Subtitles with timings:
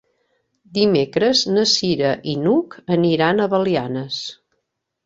[0.77, 4.21] Dimecres na Cira i n'Hug aniran a Belianes.